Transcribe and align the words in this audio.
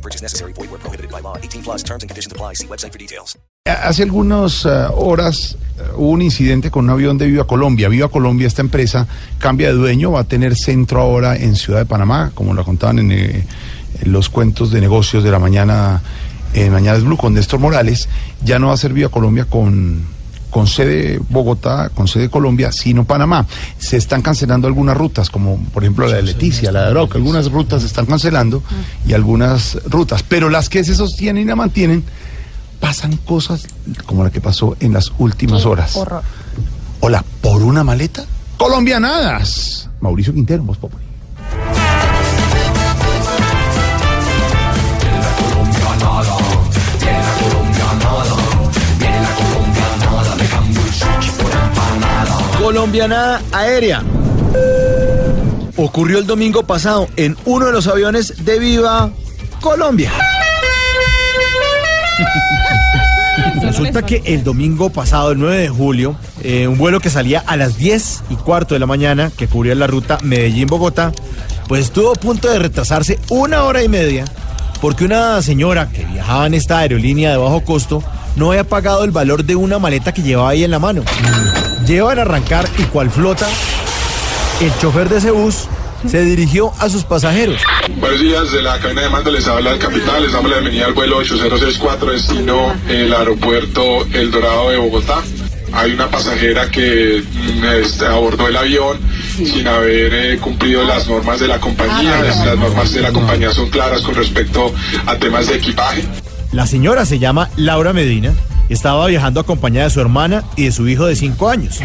No 0.00 0.02
purchase 0.02 0.22
necessary. 0.22 0.54
Void 0.54 0.70
where 0.70 0.80
prohibited 0.80 1.10
by 1.10 1.20
law. 1.20 1.36
18 1.36 1.62
plus 1.62 1.82
terms 1.82 2.02
and 2.02 2.08
conditions 2.08 2.32
apply. 2.32 2.54
See 2.54 2.66
website 2.66 2.92
for 2.92 2.98
details. 2.98 3.36
Hace 3.66 4.04
algunas 4.04 4.64
eh, 4.64 4.68
horas 4.94 5.58
eh, 5.78 5.82
hubo 5.94 6.10
un 6.10 6.22
incidente 6.22 6.70
con 6.70 6.86
un 6.86 6.90
avión 6.90 7.18
de 7.18 7.26
Viva 7.26 7.44
Colombia. 7.46 7.90
Viva 7.90 8.08
Colombia, 8.08 8.46
esta 8.46 8.62
empresa, 8.62 9.06
cambia 9.38 9.68
de 9.68 9.74
dueño, 9.74 10.12
va 10.12 10.20
a 10.20 10.24
tener 10.24 10.56
centro 10.56 11.02
ahora 11.02 11.36
en 11.36 11.54
Ciudad 11.54 11.80
de 11.80 11.86
Panamá, 11.86 12.32
como 12.34 12.54
lo 12.54 12.64
contaban 12.64 13.00
en, 13.00 13.12
eh, 13.12 13.46
los 14.04 14.30
cuentos 14.30 14.70
de 14.70 14.80
negocios 14.80 15.22
de 15.22 15.30
la 15.30 15.38
mañana 15.38 16.00
en 16.54 16.72
Mañanas 16.72 17.04
Blue 17.04 17.18
con 17.18 17.34
Néstor 17.34 17.60
Morales. 17.60 18.08
Ya 18.42 18.58
no 18.58 18.68
va 18.68 18.72
a 18.72 18.78
ser 18.78 18.94
Viva 18.94 19.10
Colombia 19.10 19.44
con, 19.44 20.06
con 20.50 20.66
sede 20.66 21.20
Bogotá, 21.28 21.90
con 21.94 22.08
sede 22.08 22.28
Colombia, 22.28 22.72
sino 22.72 23.04
Panamá. 23.04 23.46
Se 23.78 23.96
están 23.96 24.22
cancelando 24.22 24.66
algunas 24.66 24.96
rutas, 24.96 25.30
como 25.30 25.58
por 25.72 25.82
ejemplo 25.84 26.06
la 26.06 26.16
de 26.16 26.22
Leticia, 26.22 26.72
la 26.72 26.86
de 26.86 26.94
Roca. 26.94 27.16
Algunas 27.16 27.50
rutas 27.50 27.82
se 27.82 27.86
están 27.86 28.06
cancelando 28.06 28.62
y 29.06 29.12
algunas 29.12 29.78
rutas, 29.84 30.22
pero 30.22 30.50
las 30.50 30.68
que 30.68 30.84
se 30.84 30.94
sostienen 30.94 31.44
y 31.44 31.46
la 31.46 31.56
mantienen 31.56 32.04
pasan 32.80 33.16
cosas 33.18 33.66
como 34.06 34.24
la 34.24 34.30
que 34.30 34.40
pasó 34.40 34.76
en 34.80 34.92
las 34.92 35.12
últimas 35.18 35.64
horas. 35.66 35.96
horror. 35.96 36.22
Hola, 37.00 37.24
¿por 37.40 37.62
una 37.62 37.82
maleta? 37.84 38.24
Colombianadas. 38.56 39.88
Mauricio 40.00 40.34
Quintero, 40.34 40.62
Voz 40.62 40.78
Populi. 40.78 41.09
Colombianada 52.80 53.42
aérea. 53.52 54.02
Ocurrió 55.76 56.18
el 56.18 56.26
domingo 56.26 56.62
pasado 56.62 57.08
en 57.16 57.36
uno 57.44 57.66
de 57.66 57.72
los 57.72 57.86
aviones 57.86 58.42
de 58.46 58.58
Viva 58.58 59.10
Colombia. 59.60 60.10
Resulta 63.60 64.00
que 64.00 64.22
el 64.24 64.42
domingo 64.44 64.88
pasado, 64.88 65.32
el 65.32 65.38
9 65.40 65.58
de 65.58 65.68
julio, 65.68 66.16
eh, 66.42 66.68
un 66.68 66.78
vuelo 66.78 67.00
que 67.00 67.10
salía 67.10 67.40
a 67.40 67.58
las 67.58 67.76
10 67.76 68.22
y 68.30 68.36
cuarto 68.36 68.74
de 68.74 68.80
la 68.80 68.86
mañana, 68.86 69.30
que 69.36 69.46
cubría 69.46 69.74
la 69.74 69.86
ruta 69.86 70.16
Medellín-Bogotá, 70.22 71.12
pues 71.68 71.84
estuvo 71.84 72.12
a 72.12 72.14
punto 72.14 72.48
de 72.48 72.60
retrasarse 72.60 73.18
una 73.28 73.64
hora 73.64 73.82
y 73.82 73.90
media, 73.90 74.24
porque 74.80 75.04
una 75.04 75.42
señora 75.42 75.90
que 75.90 76.06
viajaba 76.06 76.46
en 76.46 76.54
esta 76.54 76.78
aerolínea 76.78 77.30
de 77.30 77.36
bajo 77.36 77.62
costo 77.62 78.02
no 78.36 78.52
había 78.52 78.64
pagado 78.64 79.04
el 79.04 79.10
valor 79.10 79.44
de 79.44 79.54
una 79.54 79.78
maleta 79.78 80.14
que 80.14 80.22
llevaba 80.22 80.48
ahí 80.48 80.64
en 80.64 80.70
la 80.70 80.78
mano. 80.78 81.02
Llevan 81.86 82.18
a 82.18 82.22
arrancar 82.22 82.68
y 82.78 82.82
cual 82.84 83.10
flota, 83.10 83.48
el 84.60 84.76
chofer 84.78 85.08
de 85.08 85.18
ese 85.18 85.30
bus 85.30 85.66
se 86.06 86.22
dirigió 86.24 86.72
a 86.78 86.88
sus 86.88 87.04
pasajeros. 87.04 87.60
Buenos 87.96 88.20
días, 88.20 88.52
de 88.52 88.62
la 88.62 88.78
cadena 88.78 89.02
de 89.02 89.08
mando 89.08 89.30
les 89.30 89.46
habla 89.48 89.72
el 89.72 89.78
capitán, 89.78 90.22
les 90.22 90.32
damos 90.32 90.50
la 90.50 90.58
bienvenida 90.58 90.86
al 90.86 90.92
vuelo 90.92 91.18
8064, 91.18 92.12
destino 92.12 92.74
el 92.88 93.12
aeropuerto 93.12 94.06
El 94.12 94.30
Dorado 94.30 94.70
de 94.70 94.76
Bogotá. 94.76 95.22
Hay 95.72 95.92
una 95.92 96.08
pasajera 96.08 96.70
que 96.70 97.22
mm, 97.22 97.64
este, 97.82 98.06
abordó 98.06 98.48
el 98.48 98.56
avión 98.56 98.98
sin 99.36 99.66
haber 99.66 100.12
eh, 100.12 100.38
cumplido 100.38 100.82
las 100.84 101.06
normas 101.06 101.40
de 101.40 101.48
la 101.48 101.60
compañía. 101.60 102.20
Las 102.22 102.58
normas 102.58 102.92
de 102.92 103.00
la 103.00 103.12
compañía 103.12 103.52
son 103.52 103.70
claras 103.70 104.02
con 104.02 104.14
respecto 104.14 104.72
a 105.06 105.16
temas 105.16 105.46
de 105.46 105.56
equipaje. 105.56 106.04
La 106.52 106.66
señora 106.66 107.04
se 107.06 107.18
llama 107.18 107.48
Laura 107.56 107.92
Medina. 107.92 108.34
Estaba 108.70 109.08
viajando 109.08 109.40
acompañada 109.40 109.88
de 109.88 109.90
su 109.90 110.00
hermana 110.00 110.44
y 110.54 110.66
de 110.66 110.72
su 110.72 110.86
hijo 110.86 111.04
de 111.04 111.16
5 111.16 111.48
años. 111.48 111.80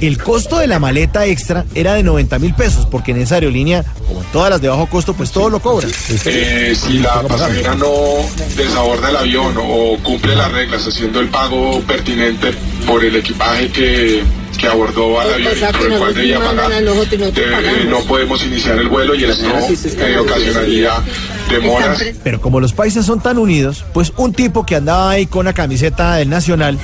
El 0.00 0.18
costo 0.18 0.58
de 0.58 0.66
la 0.66 0.78
maleta 0.78 1.26
extra 1.26 1.64
era 1.74 1.94
de 1.94 2.02
90 2.02 2.38
mil 2.38 2.54
pesos, 2.54 2.86
porque 2.86 3.12
en 3.12 3.20
esa 3.20 3.36
aerolínea, 3.36 3.84
como 4.06 4.20
en 4.20 4.26
todas 4.28 4.50
las 4.50 4.60
de 4.60 4.68
bajo 4.68 4.86
costo, 4.86 5.14
pues 5.14 5.30
todo 5.30 5.50
lo 5.50 5.60
cobran. 5.60 5.90
Eh, 6.24 6.74
si 6.76 6.98
la 6.98 7.22
pasajera 7.22 7.74
no 7.74 7.92
desaborda 8.56 9.10
el 9.10 9.16
avión 9.16 9.54
o 9.58 9.96
cumple 10.02 10.36
las 10.36 10.52
reglas 10.52 10.86
haciendo 10.86 11.20
el 11.20 11.28
pago 11.28 11.80
pertinente 11.82 12.52
por 12.86 13.04
el 13.04 13.16
equipaje 13.16 13.68
que, 13.70 14.22
que 14.58 14.66
abordó 14.66 15.20
al 15.20 15.34
avión 15.34 15.52
y 15.56 15.72
por 15.72 15.92
el 15.92 15.98
cual 15.98 16.14
debía 16.14 16.38
pagar, 16.40 16.72
eh, 16.72 17.86
no 17.88 18.00
podemos 18.00 18.44
iniciar 18.44 18.78
el 18.78 18.88
vuelo 18.88 19.14
y 19.14 19.24
esto 19.24 19.46
eh, 19.46 20.18
ocasionaría 20.18 20.92
demoras. 21.50 22.04
Pero 22.22 22.40
como 22.40 22.60
los 22.60 22.72
países 22.72 23.06
son 23.06 23.20
tan 23.20 23.38
unidos, 23.38 23.84
pues 23.92 24.12
un 24.16 24.32
tipo 24.32 24.64
que 24.66 24.76
andaba 24.76 25.10
ahí 25.10 25.26
con 25.26 25.46
la 25.46 25.52
camiseta 25.52 26.16
del 26.16 26.28
Nacional. 26.28 26.78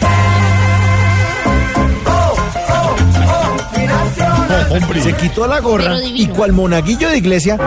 Se 5.02 5.12
quitó 5.14 5.46
la 5.46 5.60
gorra 5.60 5.96
y 6.02 6.26
cual 6.28 6.52
monaguillo 6.52 7.10
de 7.10 7.18
iglesia 7.18 7.58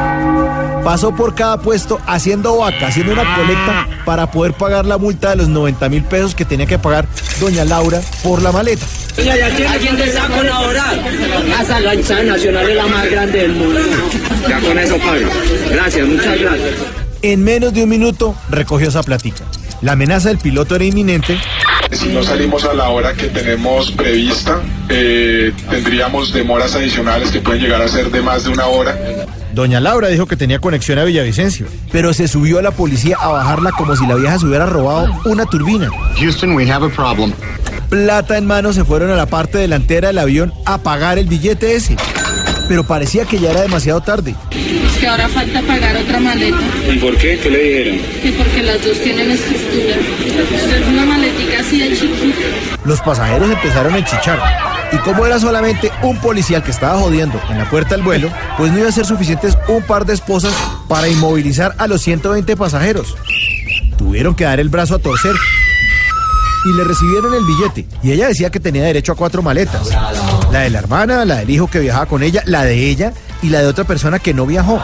pasó 0.83 1.15
por 1.15 1.35
cada 1.35 1.57
puesto 1.59 1.99
haciendo 2.07 2.57
vaca, 2.57 2.87
haciendo 2.87 3.13
una 3.13 3.35
colecta 3.35 3.87
para 4.05 4.31
poder 4.31 4.53
pagar 4.53 4.85
la 4.85 4.97
multa 4.97 5.31
de 5.31 5.35
los 5.35 5.47
90 5.47 5.89
mil 5.89 6.03
pesos 6.03 6.33
que 6.33 6.45
tenía 6.45 6.65
que 6.65 6.79
pagar 6.79 7.07
doña 7.39 7.63
Laura 7.65 8.01
por 8.23 8.41
la 8.41 8.51
maleta. 8.51 8.85
¿A 9.17 9.77
quién 9.77 9.97
te 9.97 10.05
está 10.05 10.27
colaborar? 10.27 10.99
Esa 11.61 11.79
lancha 11.79 12.23
nacional 12.23 12.69
es 12.69 12.75
la 12.75 12.87
más 12.87 13.09
grande 13.09 13.39
del 13.39 13.53
mundo. 13.53 13.79
Ya 14.47 14.59
con 14.61 14.79
eso 14.79 14.97
pago. 14.97 15.29
Gracias, 15.69 16.07
muchas 16.07 16.39
gracias. 16.39 16.71
En 17.21 17.43
menos 17.43 17.73
de 17.73 17.83
un 17.83 17.89
minuto 17.89 18.35
recogió 18.49 18.87
esa 18.87 19.03
platica. 19.03 19.43
La 19.81 19.93
amenaza 19.93 20.29
del 20.29 20.37
piloto 20.37 20.75
era 20.75 20.85
inminente 20.85 21.37
Si 21.91 22.09
no 22.09 22.23
salimos 22.23 22.65
a 22.65 22.73
la 22.73 22.89
hora 22.89 23.13
que 23.13 23.27
tenemos 23.27 23.91
prevista, 23.91 24.61
eh, 24.89 25.53
tendríamos 25.69 26.33
demoras 26.33 26.75
adicionales 26.75 27.31
que 27.31 27.39
pueden 27.39 27.61
llegar 27.61 27.81
a 27.81 27.87
ser 27.87 28.11
de 28.11 28.21
más 28.21 28.43
de 28.43 28.49
una 28.51 28.65
hora. 28.67 28.97
Doña 29.53 29.79
Laura 29.79 30.09
dijo 30.09 30.25
que 30.25 30.35
tenía 30.35 30.59
conexión 30.59 30.99
a 30.99 31.05
Villavicencio, 31.05 31.67
pero 31.91 32.13
se 32.13 32.27
subió 32.27 32.59
a 32.59 32.61
la 32.61 32.71
policía 32.71 33.17
a 33.19 33.29
bajarla 33.29 33.71
como 33.71 33.95
si 33.95 34.05
la 34.05 34.15
vieja 34.15 34.37
se 34.37 34.45
hubiera 34.45 34.65
robado 34.65 35.07
una 35.25 35.45
turbina. 35.45 35.89
Houston, 36.19 36.55
we 36.55 36.69
have 36.69 36.85
a 36.85 36.89
problem. 36.89 37.31
Plata 37.89 38.37
en 38.37 38.45
mano 38.45 38.73
se 38.73 38.83
fueron 38.83 39.11
a 39.11 39.15
la 39.15 39.27
parte 39.27 39.57
delantera 39.57 40.09
del 40.09 40.17
avión 40.17 40.53
a 40.65 40.79
pagar 40.79 41.17
el 41.17 41.27
billete 41.27 41.75
ese. 41.75 41.95
Pero 42.67 42.83
parecía 42.83 43.25
que 43.25 43.39
ya 43.39 43.51
era 43.51 43.61
demasiado 43.61 44.01
tarde. 44.01 44.35
Es 44.51 44.97
que 44.99 45.07
ahora 45.07 45.29
falta 45.29 45.61
pagar 45.61 45.95
otra 45.97 46.19
maleta, 46.19 46.57
¿Y 46.91 46.97
por 46.97 47.15
qué? 47.15 47.37
¿Qué 47.41 47.49
le 47.49 47.59
dijeron? 47.63 47.99
que 48.23 48.31
porque 48.31 48.63
las 48.63 48.83
dos 48.83 48.99
tienen 49.01 49.29
estructura. 49.31 49.95
Los 52.85 53.01
pasajeros 53.01 53.49
empezaron 53.49 53.93
a 53.95 53.97
enchichar. 53.97 54.39
Y 54.91 54.97
como 54.97 55.25
era 55.25 55.39
solamente 55.39 55.91
un 56.03 56.17
policía 56.17 56.57
el 56.57 56.63
que 56.63 56.71
estaba 56.71 56.99
jodiendo 56.99 57.41
en 57.49 57.57
la 57.57 57.69
puerta 57.69 57.95
del 57.95 58.03
vuelo, 58.03 58.29
pues 58.57 58.71
no 58.71 58.79
iba 58.79 58.89
a 58.89 58.91
ser 58.91 59.05
suficientes 59.05 59.57
un 59.67 59.81
par 59.83 60.05
de 60.05 60.13
esposas 60.13 60.53
para 60.87 61.07
inmovilizar 61.07 61.73
a 61.77 61.87
los 61.87 62.01
120 62.01 62.55
pasajeros. 62.55 63.15
Tuvieron 63.97 64.35
que 64.35 64.43
dar 64.43 64.59
el 64.59 64.69
brazo 64.69 64.95
a 64.95 64.99
torcer 64.99 65.35
y 66.65 66.73
le 66.73 66.83
recibieron 66.83 67.33
el 67.33 67.43
billete. 67.43 67.87
Y 68.03 68.11
ella 68.11 68.27
decía 68.27 68.49
que 68.49 68.59
tenía 68.59 68.83
derecho 68.83 69.13
a 69.13 69.15
cuatro 69.15 69.41
maletas. 69.41 69.89
La 70.51 70.59
de 70.59 70.69
la 70.69 70.79
hermana, 70.79 71.25
la 71.25 71.37
del 71.37 71.49
hijo 71.49 71.67
que 71.67 71.79
viajaba 71.79 72.05
con 72.05 72.23
ella, 72.23 72.43
la 72.45 72.63
de 72.63 72.89
ella 72.89 73.13
y 73.41 73.49
la 73.49 73.61
de 73.61 73.67
otra 73.67 73.83
persona 73.83 74.19
que 74.19 74.33
no 74.33 74.45
viajó. 74.45 74.81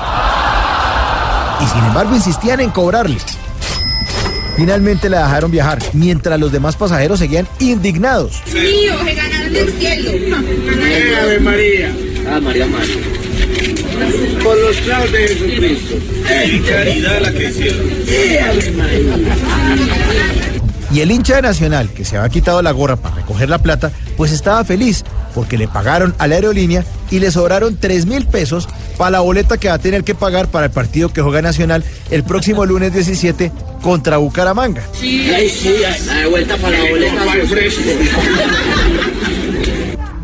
Y 1.61 1.67
sin 1.67 1.83
embargo 1.85 2.15
insistían 2.15 2.59
en 2.59 2.71
cobrarle. 2.71 3.17
Finalmente 4.55 5.09
la 5.09 5.23
dejaron 5.23 5.51
viajar, 5.51 5.79
mientras 5.93 6.39
los 6.39 6.51
demás 6.51 6.75
pasajeros 6.75 7.19
seguían 7.19 7.47
indignados. 7.59 8.41
Mío, 8.53 8.93
se 9.03 9.13
ganaron 9.13 9.55
el 9.55 9.71
cielo. 9.73 10.11
Ave 11.21 11.39
María. 11.39 11.91
Ah, 12.29 12.39
María 12.41 12.67
María. 12.67 12.95
Con 14.43 14.61
los 14.61 14.77
clavos 14.77 15.11
de 15.11 15.27
Jesucristo. 15.27 15.95
¡Qué 16.27 16.61
caridad 16.69 17.21
la 17.21 17.31
que 17.31 17.49
hicieron! 17.49 17.89
Ave 18.49 18.71
María. 18.71 19.17
Y 20.93 20.99
el 20.99 21.11
hincha 21.11 21.37
de 21.37 21.41
Nacional, 21.43 21.89
que 21.89 22.03
se 22.03 22.17
había 22.17 22.29
quitado 22.29 22.61
la 22.61 22.71
gorra 22.71 22.97
para 22.97 23.15
recoger 23.15 23.47
la 23.47 23.59
plata, 23.59 23.91
pues 24.17 24.33
estaba 24.33 24.65
feliz 24.65 25.05
porque 25.33 25.57
le 25.57 25.67
pagaron 25.67 26.15
a 26.17 26.27
la 26.27 26.35
aerolínea 26.35 26.85
y 27.09 27.19
le 27.19 27.31
sobraron 27.31 27.77
3 27.77 28.05
mil 28.05 28.25
pesos 28.25 28.67
para 28.97 29.11
la 29.11 29.19
boleta 29.21 29.57
que 29.57 29.67
va 29.67 29.75
a 29.75 29.79
tener 29.79 30.03
que 30.03 30.15
pagar 30.15 30.47
para 30.47 30.65
el 30.67 30.71
partido 30.71 31.11
que 31.11 31.21
juega 31.21 31.41
Nacional 31.41 31.83
el 32.09 32.23
próximo 32.23 32.65
lunes 32.65 32.93
17 32.93 33.51
contra 33.81 34.17
Bucaramanga. 34.17 34.83
Sí, 34.93 35.27
la 35.27 35.37
de 36.15 36.27
vuelta 36.27 36.57
para 36.57 36.77
la 36.77 36.89
boleta. 36.89 37.23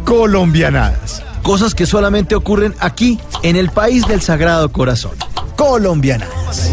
Colombianadas. 0.06 1.24
Cosas 1.44 1.74
que 1.74 1.86
solamente 1.86 2.36
ocurren 2.36 2.76
aquí, 2.80 3.20
en 3.42 3.56
el 3.56 3.70
país 3.70 4.06
del 4.08 4.22
Sagrado 4.22 4.72
Corazón. 4.72 5.14
Colombianadas. 5.56 6.72